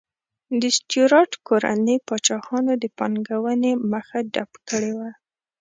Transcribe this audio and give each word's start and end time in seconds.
د 0.61 0.61
سټیورات 0.77 1.31
کورنۍ 1.47 1.97
پاچاهانو 2.07 2.73
د 2.81 2.85
پانګونې 2.97 3.71
مخه 3.91 4.19
ډپ 4.33 4.51
کړې 4.69 4.91
وه. 4.97 5.09